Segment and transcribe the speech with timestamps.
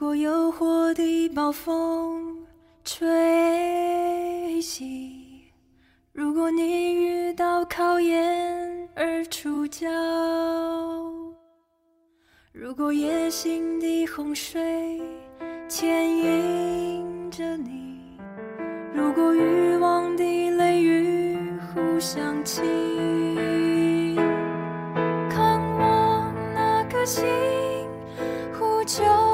[0.00, 2.46] 如果诱惑的暴风
[2.84, 5.50] 吹袭，
[6.12, 9.88] 如果你遇到考验而出脚，
[12.52, 15.02] 如果野心的洪水
[15.68, 17.98] 牵引着你，
[18.94, 21.36] 如果欲望的雷雨
[21.74, 24.14] 互相侵，
[25.28, 27.26] 看我那颗星，
[28.56, 29.27] 呼救。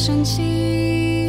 [0.00, 1.28] 升起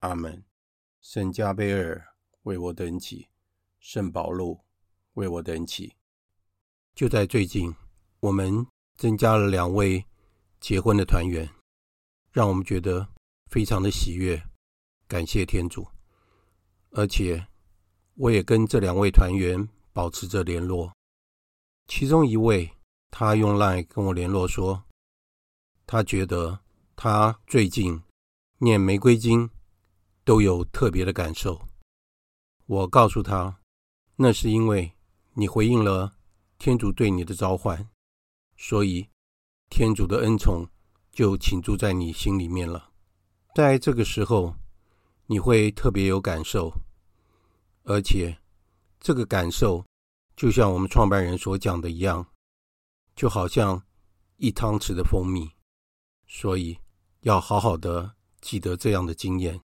[0.00, 0.44] 阿门。
[1.00, 2.04] 圣加贝尔
[2.42, 3.28] 为我等起，
[3.78, 4.60] 圣保禄
[5.14, 5.94] 为我等起。
[6.94, 7.72] 就在最近，
[8.20, 8.66] 我们
[8.96, 10.04] 增加了两位
[10.58, 11.48] 结婚的团员，
[12.32, 13.08] 让我们觉得
[13.50, 14.42] 非常的喜悦，
[15.06, 15.86] 感谢天主。
[16.90, 17.46] 而且，
[18.14, 20.92] 我也跟这两位团员保持着联络。
[21.86, 22.72] 其中一位，
[23.10, 24.82] 他用 LINE 跟我联络说，
[25.86, 26.58] 他觉得
[26.96, 28.02] 他最近
[28.58, 29.48] 念玫瑰经。
[30.26, 31.68] 都有特别的感受。
[32.66, 33.60] 我告诉他，
[34.16, 34.92] 那是因为
[35.34, 36.16] 你回应了
[36.58, 37.88] 天主对你的召唤，
[38.56, 39.08] 所以
[39.70, 40.66] 天主的恩宠
[41.12, 42.90] 就倾注在你心里面了。
[43.54, 44.56] 在这个时候，
[45.26, 46.72] 你会特别有感受，
[47.84, 48.36] 而且
[48.98, 49.86] 这个感受
[50.34, 52.26] 就像我们创办人所讲的一样，
[53.14, 53.80] 就好像
[54.38, 55.48] 一汤匙的蜂蜜。
[56.26, 56.76] 所以
[57.20, 59.60] 要好好的记得这样的经验。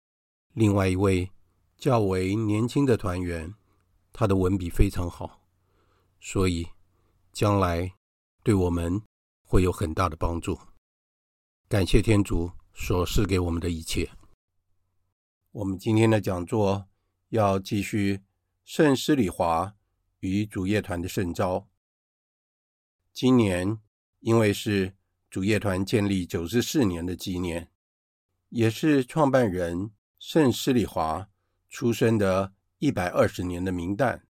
[0.57, 1.31] 另外一位
[1.77, 3.53] 较为年轻的团员，
[4.11, 5.47] 他的文笔非常好，
[6.19, 6.67] 所以
[7.31, 7.93] 将来
[8.41, 8.99] 对我们
[9.43, 10.57] 会有很大的帮助。
[11.69, 14.09] 感谢天主所赐给我们的一切。
[15.51, 16.87] 我们今天的讲座
[17.29, 18.21] 要继续
[18.63, 19.75] 圣施礼华
[20.21, 21.67] 与主业团的圣召。
[23.13, 23.79] 今年
[24.21, 24.95] 因为是
[25.29, 27.69] 主业团建立九十四年的纪念，
[28.49, 29.91] 也是创办人。
[30.29, 31.29] 圣施礼华
[31.69, 34.27] 出生的一百二十年的冥诞，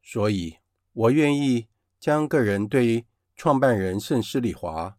[0.00, 0.58] 所以
[0.92, 1.66] 我愿意
[1.98, 4.96] 将个人对创办人圣施礼华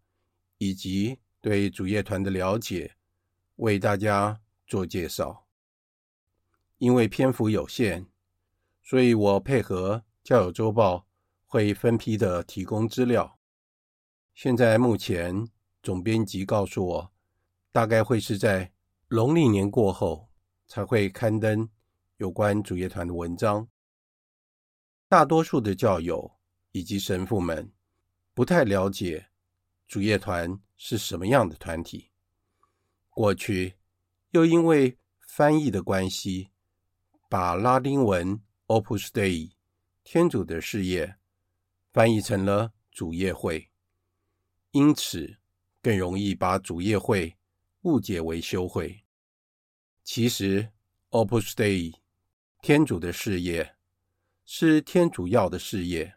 [0.58, 2.98] 以及对主业团的了解
[3.56, 5.48] 为大家做介绍。
[6.78, 8.08] 因为篇幅有限，
[8.84, 11.08] 所以我配合教友周报
[11.46, 13.40] 会分批的提供资料。
[14.36, 15.48] 现在目前
[15.82, 17.14] 总编辑告诉我，
[17.72, 18.74] 大概会是在。
[19.10, 20.30] 农历年过后
[20.68, 21.70] 才会刊登
[22.18, 23.66] 有关主业团的文章。
[25.08, 26.30] 大多数的教友
[26.74, 27.72] 以及神父们
[28.34, 29.30] 不太了解
[29.88, 32.12] 主业团是什么样的团体。
[33.10, 33.76] 过去
[34.32, 36.50] 又因为翻译的关系，
[37.30, 39.54] 把拉丁文 Opus Dei
[40.04, 41.16] 天主的事业
[41.94, 43.72] 翻译成了主业会，
[44.72, 45.38] 因此
[45.82, 47.37] 更容易把主业会。
[47.88, 49.06] 误解为修会，
[50.04, 50.74] 其实
[51.12, 51.94] Opus Dei
[52.62, 53.78] 天主的事业
[54.44, 56.16] 是天主要的事业，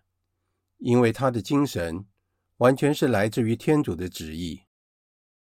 [0.79, 2.09] 因为他的精神
[2.57, 4.63] 完全是来自于天主的旨意，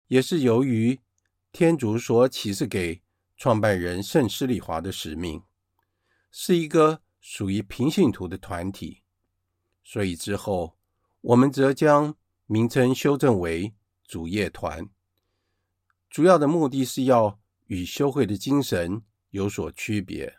[0.07, 1.01] 也是由于
[1.51, 3.01] 天主所启示给
[3.35, 5.43] 创办人圣施礼华的使命，
[6.31, 9.03] 是一个属于平信徒的团体，
[9.83, 10.77] 所以之后
[11.19, 12.15] 我们则将
[12.45, 13.73] 名称修正为
[14.07, 14.89] 主业团。
[16.13, 19.01] 主要的目的是要与修会的精神
[19.31, 20.37] 有所区别。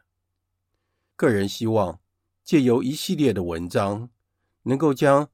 [1.17, 2.00] 个人希望
[2.44, 4.09] 借由一系列的文章，
[4.62, 5.29] 能够将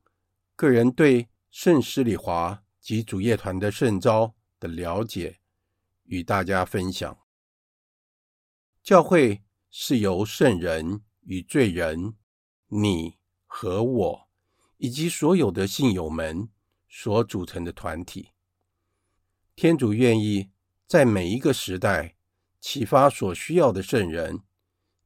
[0.57, 5.41] 个人对圣施礼华及主业团的圣召的了解
[6.05, 7.19] 与大家分享。
[8.83, 12.15] 教会是由圣人与罪人、
[12.69, 14.29] 你和我
[14.79, 16.49] 以及所有的信友们
[16.89, 18.31] 所组成的团体。
[19.61, 20.49] 天主愿意
[20.87, 22.17] 在每一个时代
[22.63, 24.41] 启发所需要的圣人，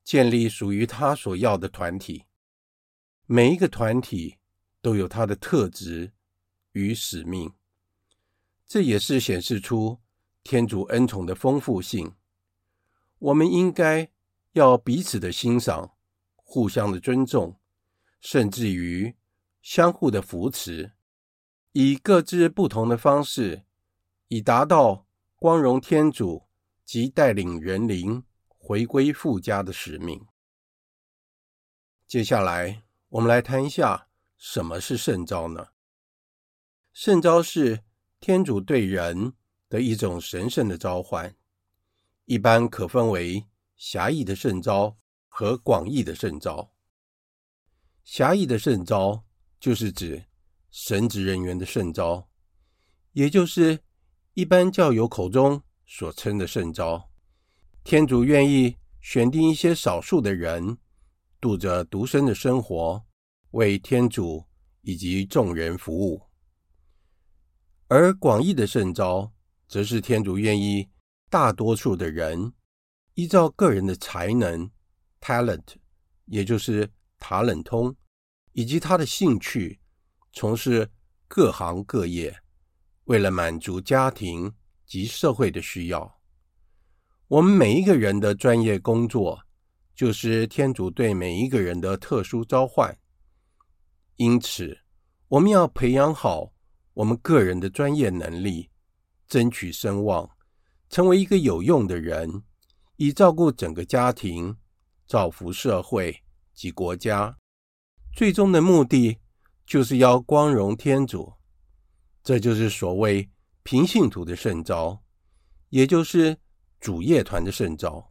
[0.05, 2.27] 建立属于他所要的团体。
[3.27, 4.39] 每一个团体
[4.81, 6.13] 都有它的特质
[6.71, 7.53] 与使命，
[8.65, 9.99] 这也是显示出
[10.45, 12.15] 天主恩宠的丰富性。
[13.19, 14.09] 我们应该
[14.53, 15.97] 要彼此的欣赏，
[16.37, 17.59] 互相的尊重，
[18.21, 19.17] 甚至于
[19.61, 20.93] 相互的扶持，
[21.73, 23.65] 以各自不同的方式。
[24.29, 26.49] 以达到光荣天主
[26.85, 30.27] 及带领人灵回归父家的使命。
[32.07, 35.69] 接下来，我们来谈一下什么是圣召呢？
[36.93, 37.85] 圣召是
[38.21, 39.35] 天主对人
[39.69, 41.37] 的一种神圣的召唤，
[42.25, 44.97] 一般可分为狭义的圣召
[45.29, 46.73] 和广义的圣召。
[48.05, 49.25] 狭义的圣召
[49.61, 50.25] 就是指
[50.71, 52.31] 神职人员的圣召，
[53.13, 53.84] 也就是。
[54.35, 57.09] 一般教友口中所称的圣召，
[57.85, 60.77] 天主愿意选定一些少数的人，
[61.41, 63.05] 度着独身的生活，
[63.53, 64.45] 为天主
[64.81, 66.21] 以及众人服务；
[67.87, 69.33] 而广义的圣召，
[69.69, 70.91] 则是天主愿意
[71.31, 72.53] 大多数的人，
[73.15, 74.69] 依照个人的才能
[75.21, 75.77] （talent），
[76.25, 77.95] 也就是塔冷通，
[78.51, 79.79] 以及他的兴趣，
[80.33, 80.91] 从事
[81.29, 82.37] 各行各业，
[83.05, 84.53] 为了满足家庭
[84.87, 86.21] 及社会的需要。
[87.29, 89.41] 我们每一个人的专业工作，
[89.95, 92.97] 就是天主对每一个人的特殊召唤。
[94.17, 94.79] 因此，
[95.29, 96.53] 我们要培养好
[96.93, 98.71] 我们个人的专业能力，
[99.27, 100.31] 争取声望，
[100.89, 102.43] 成为一个有用的人，
[102.97, 104.57] 以照顾整个家庭、
[105.07, 107.37] 造福社会及国家。
[108.15, 109.19] 最终的目的，
[109.67, 111.33] 就是要光荣天主。
[112.25, 113.31] 这就是所谓
[113.65, 114.99] 平信徒的圣召，
[115.69, 116.35] 也就是
[116.81, 118.11] 主业团的圣召。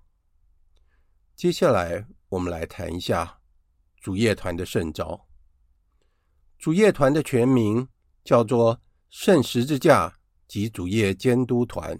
[1.36, 3.39] 接下来，我们来谈一下
[4.00, 5.27] 主业团的圣召。
[6.60, 7.88] 主业团的全名
[8.24, 8.79] 叫做
[9.10, 10.15] 圣十字架
[10.48, 12.00] 及主业监督团，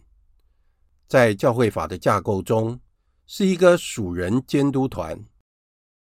[1.08, 2.80] 在教会法的架构中，
[3.26, 5.20] 是一个属人监督团。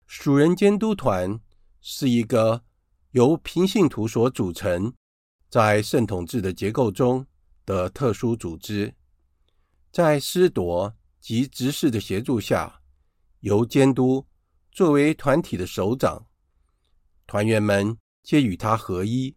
[0.06, 1.38] 属人监督团
[1.82, 2.64] 是一个
[3.12, 4.94] 由平信徒所组成，
[5.50, 7.26] 在圣统制的结构中
[7.66, 8.94] 的特殊组织，
[9.92, 12.82] 在司铎及执事的协助下，
[13.40, 14.26] 由监督
[14.72, 16.26] 作为团体的首长，
[17.26, 19.36] 团员们皆与他合一，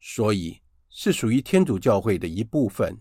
[0.00, 2.98] 所以是属于天主教会的一部分。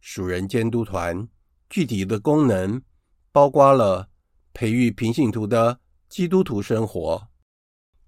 [0.00, 1.28] 属人监督团
[1.70, 2.82] 具体的功能
[3.30, 4.08] 包括了。
[4.54, 7.26] 培育平信徒的基督徒生活，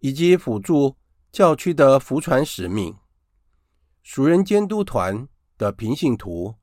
[0.01, 0.95] 以及辅助
[1.35, 2.97] 教区的福传使命。
[4.05, 5.27] 属人监督团
[5.59, 6.55] 的平信徒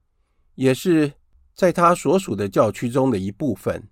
[0.56, 1.12] 也是
[1.54, 3.90] 在他所属的教区中的一部分。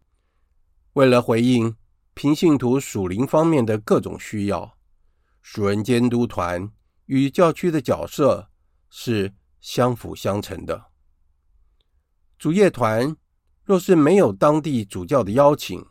[0.93, 1.75] 为了回应
[2.13, 4.77] 平信徒属灵方面的各种需要，
[5.41, 6.71] 属人监督团
[7.07, 8.49] 与教区的角色
[8.89, 10.85] 是相辅相成的。
[12.37, 13.13] 主业团。
[13.65, 15.85] 若是没有当地主教的邀请，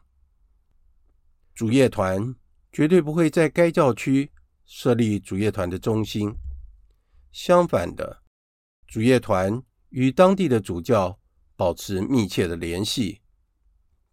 [1.55, 2.35] 主业团
[2.73, 4.33] 绝对不会在该教区
[4.71, 6.33] 设立主业团的中心。
[7.33, 8.23] 相反的，
[8.87, 11.19] 主业团与当地的主教
[11.57, 13.23] 保持密切的联系，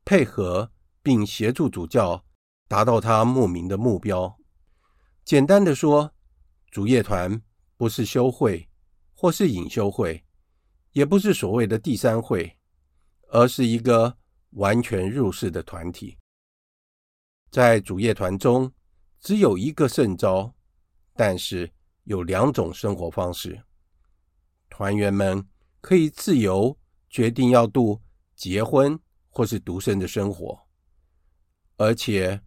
[0.05, 0.71] 配合
[1.03, 2.25] 并协助主教
[2.69, 4.35] 达到他牧民的目标。
[5.25, 6.15] 简单的说，
[6.71, 7.41] 主业团
[7.75, 8.69] 不是修会，
[9.13, 10.23] 或是隐修会，
[10.93, 12.57] 也不是所谓的第三会。
[13.29, 14.17] 而是一个
[14.51, 16.15] 完全入世的团体，
[17.49, 18.71] 在主业团中
[19.25, 20.53] 只有一个圣召，
[21.15, 23.59] 但是有两种生活方式。
[24.69, 25.43] 团员们
[25.81, 26.77] 可以自由
[27.09, 27.99] 决定要度
[28.35, 28.99] 结婚
[29.31, 30.67] 或是独身的生活，
[31.77, 32.39] 而且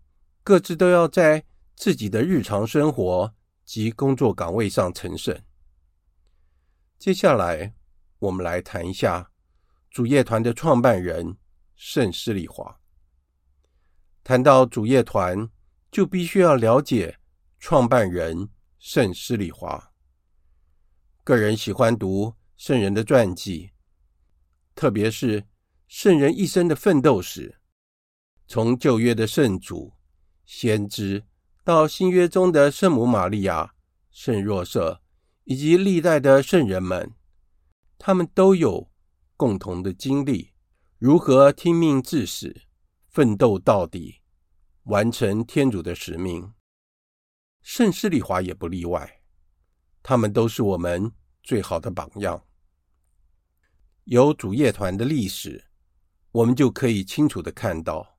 [0.45, 1.45] 各自都要在
[1.75, 5.37] 自己的日常生活及工作岗位上成圣。
[6.97, 7.75] 接下来，
[8.21, 9.29] 我们来谈一下。
[9.91, 11.39] 主业团的创办人
[11.75, 12.79] 圣施礼华。
[14.23, 15.51] 谈到主业团，
[15.99, 17.19] 就必须要了解
[17.59, 19.91] 创办人圣施礼华。
[21.25, 23.73] 个人喜欢读圣人的传记，
[24.77, 25.45] 特别是
[25.89, 27.59] 圣人一生的奋斗史，
[28.47, 29.93] 从旧约的圣主、
[30.47, 31.25] 先知，
[31.65, 33.75] 到新约中的圣母玛利亚、
[34.13, 35.03] 圣若瑟，
[35.43, 37.13] 以及历代的圣人们，
[37.99, 38.89] 他们都有。
[39.37, 40.53] 共同的经历，
[40.99, 42.55] 如何听命至死，
[43.09, 44.18] 奋斗到底，
[44.89, 46.55] 完成天主的使命。
[47.61, 49.21] 圣施礼华也不例外，
[50.03, 52.43] 他们都是我们最好的榜样。
[54.05, 55.63] 由主业团的历史，
[56.33, 58.19] 我们就可以清楚地看到，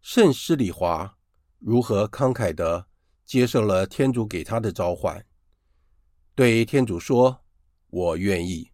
[0.00, 1.18] 圣施礼华
[1.58, 2.86] 如何慷慨地
[3.24, 5.26] 接受了天主给他的召唤，
[6.36, 7.44] 对天主说
[7.90, 8.70] ：“我愿意。”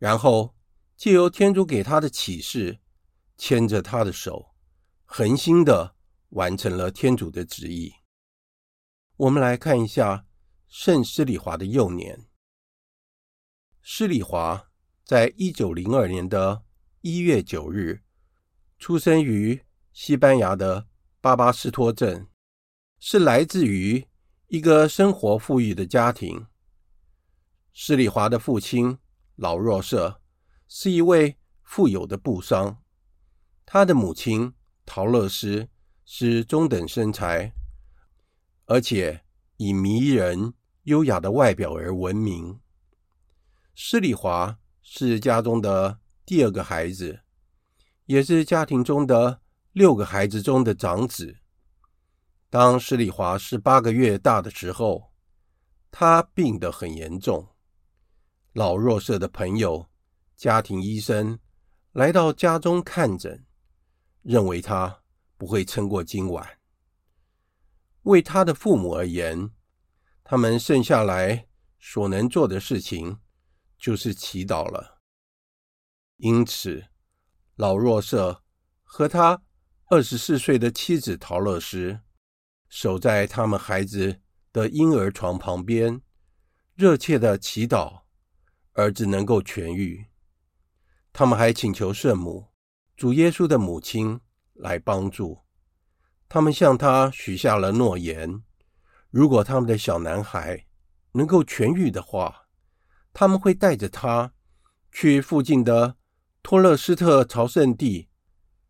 [0.00, 0.56] 然后，
[0.96, 2.80] 借由天主给他的启示，
[3.36, 4.49] 牵着他的手，
[5.12, 5.96] 恒心的
[6.28, 7.92] 完成了天主的旨意。
[9.16, 10.24] 我们来看一下
[10.68, 12.28] 圣施礼华的幼年。
[13.82, 14.70] 施礼华
[15.04, 16.62] 在一九零二年的
[17.00, 18.04] 一月九日
[18.78, 19.60] 出生于
[19.92, 20.86] 西班牙的
[21.20, 22.28] 巴巴斯托镇，
[23.00, 24.06] 是来自于
[24.46, 26.46] 一个生活富裕的家庭。
[27.72, 28.96] 施里华的父亲。
[29.34, 30.20] 老若瑟
[30.68, 32.82] 是一位富有的布商，
[33.64, 34.52] 他的母亲
[34.92, 35.68] 陶乐丝
[36.04, 37.52] 是中等身材，
[38.66, 39.22] 而且
[39.56, 42.58] 以迷人优雅的外表而闻名。
[43.72, 47.20] 施丽华是家中的第二个孩子，
[48.06, 51.36] 也是家庭中的六个孩子中的长子。
[52.48, 55.12] 当施丽华十八个月大的时候，
[55.92, 57.46] 他病得很严重。
[58.54, 59.86] 老弱社的朋友、
[60.36, 61.38] 家庭医生
[61.92, 63.46] 来到家中看诊，
[64.22, 65.02] 认为他
[65.36, 66.58] 不会撑过今晚。
[68.02, 69.50] 为他的父母而言，
[70.24, 71.48] 他们剩下来
[71.78, 73.18] 所能做的事情
[73.78, 75.00] 就是祈祷了。
[76.16, 76.86] 因此，
[77.56, 78.42] 老若瑟
[78.82, 79.42] 和他
[79.86, 82.00] 二十四岁的妻子陶乐丝
[82.68, 84.20] 守在他们孩子
[84.52, 86.02] 的婴儿床旁边，
[86.74, 88.02] 热切的祈祷
[88.74, 90.06] 儿子能够痊愈。
[91.12, 92.49] 他们还请求圣母，
[93.00, 94.20] 主耶稣的母亲
[94.52, 95.38] 来帮助。
[96.28, 98.42] 他们向他许下了诺言：
[99.08, 100.66] 如果他们的小男孩
[101.12, 102.42] 能够痊愈的话，
[103.14, 104.34] 他们会带着他
[104.92, 105.96] 去附近的
[106.42, 108.10] 托勒斯特朝圣地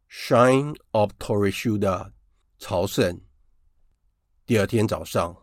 [0.08, 2.12] （Shrine of Torreshuda）
[2.56, 3.20] 朝圣。
[4.46, 5.36] 第二天早上，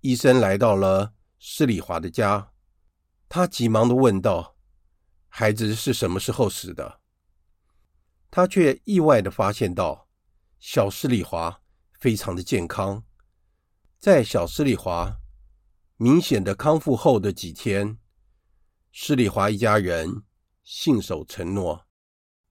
[0.00, 2.50] 医生来到了施里华的家，
[3.28, 4.56] 他急忙地问道
[5.30, 6.98] ：“孩子是什么时候死的？”
[8.30, 10.08] 他却意外的发现到。
[10.60, 11.62] 小施里华
[12.00, 13.04] 非常的健康，
[13.96, 15.20] 在小施里华
[15.96, 17.96] 明显的康复后的几天，
[18.90, 20.24] 施里华一家人
[20.64, 21.86] 信守承诺，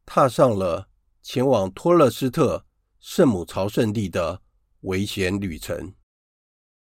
[0.06, 0.90] 踏上了
[1.22, 2.66] 前往托勒斯特
[3.02, 4.42] 圣母朝圣地的
[4.82, 5.94] 危险旅程。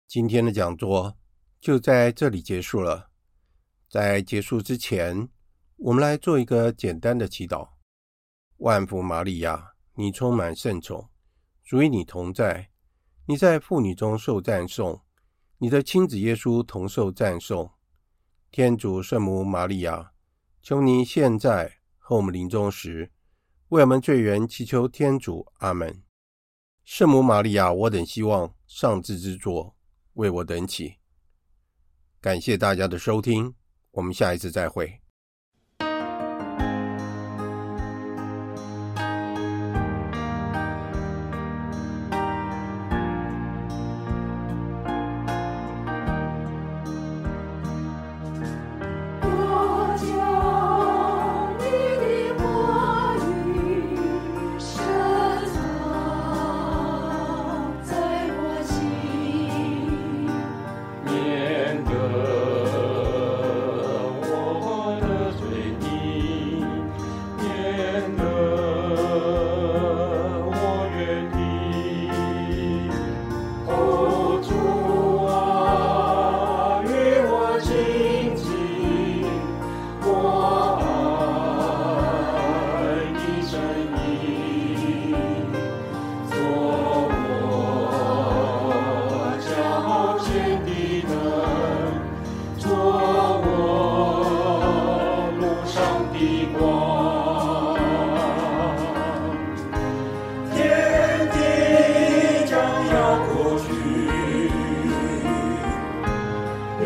[0.08, 1.18] 今天的讲座
[1.60, 3.10] 就在这里结束了。
[3.90, 5.28] 在结束之前，
[5.78, 7.70] 我们来做一个简单的祈祷：
[8.60, 9.74] 万福玛利亚。
[9.96, 11.10] 你充满圣宠，
[11.64, 12.70] 主与你同在。
[13.26, 15.02] 你在妇女中受赞颂，
[15.58, 17.70] 你的亲子耶稣同受赞颂。
[18.50, 20.14] 天主圣母玛利亚，
[20.62, 23.12] 求你现在和我们临终时，
[23.68, 25.46] 为我们罪人祈求天主。
[25.60, 26.02] 阿门。
[26.86, 29.76] 圣母玛利亚，我等希望上智之作，
[30.14, 30.96] 为我等祈。
[32.22, 33.54] 感谢大家的收听，
[33.92, 35.02] 我们下一次再会。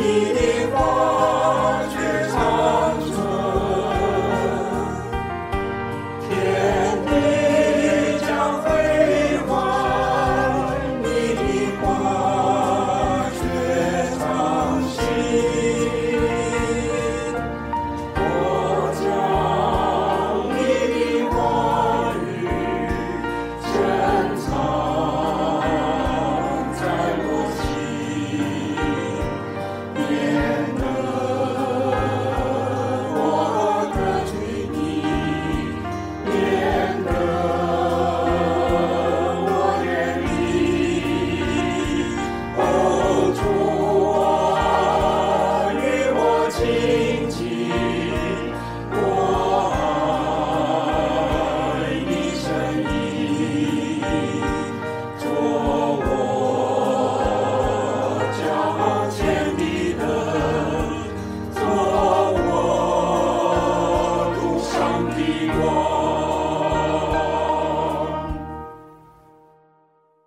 [0.03, 0.42] 地